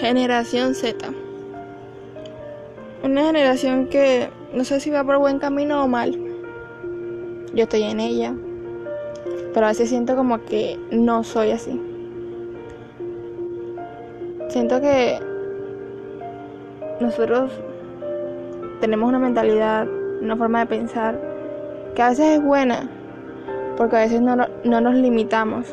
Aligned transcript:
Generación 0.00 0.74
Z. 0.74 1.10
Una 3.04 3.26
generación 3.26 3.86
que 3.86 4.30
no 4.54 4.64
sé 4.64 4.80
si 4.80 4.88
va 4.88 5.04
por 5.04 5.18
buen 5.18 5.38
camino 5.38 5.84
o 5.84 5.88
mal. 5.88 6.18
Yo 7.52 7.64
estoy 7.64 7.82
en 7.82 8.00
ella. 8.00 8.34
Pero 9.52 9.66
a 9.66 9.68
veces 9.68 9.90
siento 9.90 10.16
como 10.16 10.42
que 10.46 10.78
no 10.90 11.22
soy 11.22 11.50
así. 11.50 11.78
Siento 14.48 14.80
que 14.80 15.18
nosotros 16.98 17.52
tenemos 18.80 19.06
una 19.06 19.18
mentalidad, 19.18 19.86
una 20.22 20.34
forma 20.34 20.60
de 20.60 20.66
pensar 20.66 21.20
que 21.94 22.00
a 22.00 22.08
veces 22.08 22.38
es 22.38 22.42
buena, 22.42 22.88
porque 23.76 23.96
a 23.96 24.00
veces 24.00 24.22
no, 24.22 24.34
no 24.34 24.80
nos 24.80 24.94
limitamos 24.94 25.66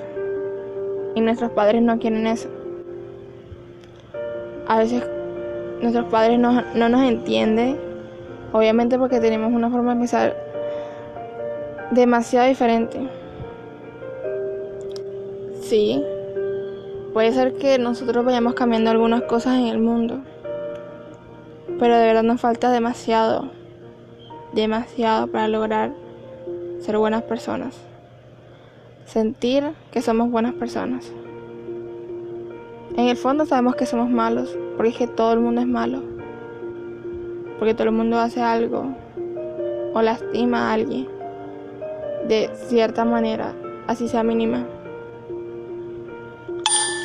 y 1.15 1.21
nuestros 1.21 1.51
padres 1.51 1.81
no 1.81 1.97
quieren 1.97 2.27
eso 2.27 2.56
a 4.67 4.77
veces 4.79 5.03
nuestros 5.81 6.05
padres 6.07 6.39
no, 6.39 6.61
nos 6.73 7.01
entienden, 7.03 7.77
obviamente 8.51 8.97
porque 8.97 9.19
tenemos 9.19 9.53
una 9.53 9.69
forma 9.69 9.93
de 9.93 9.99
pensar 9.99 10.35
demasiado 11.91 12.47
diferente. 12.47 13.09
Sí, 15.61 16.03
puede 17.13 17.31
ser 17.31 17.53
que 17.53 17.79
nosotros 17.79 18.25
vayamos 18.25 18.53
cambiando 18.53 18.91
algunas 18.91 19.23
cosas 19.23 19.57
en 19.57 19.67
el 19.67 19.79
mundo, 19.79 20.19
pero 21.79 21.97
de 21.97 22.05
verdad 22.05 22.23
nos 22.23 22.41
falta 22.41 22.71
demasiado, 22.71 23.51
demasiado 24.53 25.27
para 25.27 25.47
lograr 25.47 25.91
ser 26.79 26.97
buenas 26.97 27.23
personas, 27.23 27.75
sentir 29.05 29.63
que 29.91 30.01
somos 30.01 30.29
buenas 30.29 30.53
personas. 30.53 31.11
En 32.97 33.07
el 33.07 33.15
fondo 33.15 33.45
sabemos 33.45 33.75
que 33.75 33.85
somos 33.85 34.09
malos, 34.09 34.57
porque 34.75 34.89
es 34.89 34.97
que 34.97 35.05
todo 35.07 35.33
el 35.33 35.39
mundo 35.39 35.61
es 35.61 35.67
malo. 35.67 36.01
Porque 37.59 37.75
todo 37.75 37.85
el 37.85 37.93
mundo 37.93 38.17
hace 38.17 38.41
algo 38.41 38.87
o 39.93 40.01
lastima 40.01 40.69
a 40.69 40.73
alguien 40.73 41.07
de 42.27 42.49
cierta 42.67 43.05
manera, 43.05 43.53
así 43.85 44.07
sea 44.07 44.23
mínima. 44.23 44.65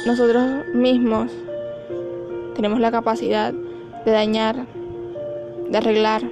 Nosotros 0.07 0.43
mismos 0.75 1.31
tenemos 2.55 2.81
la 2.81 2.91
capacidad 2.91 3.53
de 3.53 4.11
dañar, 4.11 4.67
de 5.69 5.77
arreglar, 5.77 6.23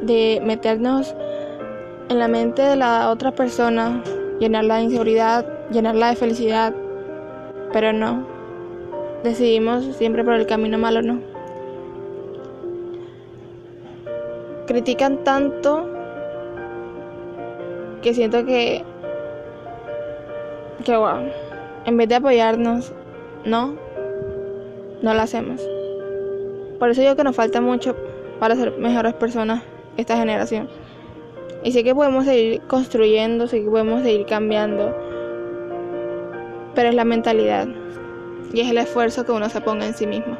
de 0.00 0.40
meternos 0.42 1.14
en 2.08 2.18
la 2.18 2.28
mente 2.28 2.62
de 2.62 2.76
la 2.76 3.10
otra 3.10 3.32
persona, 3.32 4.02
llenarla 4.40 4.76
de 4.76 4.84
inseguridad, 4.84 5.46
llenarla 5.70 6.08
de 6.08 6.16
felicidad, 6.16 6.74
pero 7.72 7.92
no. 7.92 8.26
Decidimos 9.22 9.84
siempre 9.96 10.24
por 10.24 10.34
el 10.34 10.46
camino 10.46 10.78
malo, 10.78 11.02
no. 11.02 11.20
Critican 14.66 15.24
tanto 15.24 15.88
que 18.02 18.14
siento 18.14 18.44
que 18.44 18.84
que 20.84 20.96
wow, 20.96 21.30
en 21.84 21.96
vez 21.96 22.08
de 22.08 22.16
apoyarnos, 22.16 22.92
no, 23.44 23.76
no 25.00 25.14
lo 25.14 25.20
hacemos. 25.20 25.60
Por 26.78 26.90
eso 26.90 27.00
digo 27.00 27.14
que 27.14 27.24
nos 27.24 27.36
falta 27.36 27.60
mucho 27.60 27.94
para 28.40 28.56
ser 28.56 28.76
mejores 28.78 29.14
personas 29.14 29.62
esta 29.96 30.16
generación. 30.16 30.68
Y 31.62 31.70
sé 31.70 31.84
que 31.84 31.94
podemos 31.94 32.24
seguir 32.24 32.60
construyendo, 32.62 33.46
sé 33.46 33.62
que 33.62 33.70
podemos 33.70 34.02
seguir 34.02 34.26
cambiando 34.26 34.92
pero 36.74 36.88
es 36.88 36.94
la 36.94 37.04
mentalidad 37.04 37.68
y 38.52 38.60
es 38.60 38.70
el 38.70 38.78
esfuerzo 38.78 39.24
que 39.24 39.32
uno 39.32 39.48
se 39.48 39.60
ponga 39.60 39.86
en 39.86 39.94
sí 39.94 40.06
mismo. 40.06 40.36